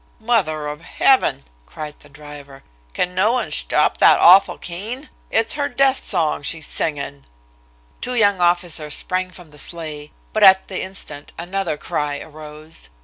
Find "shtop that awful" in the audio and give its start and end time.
3.49-4.57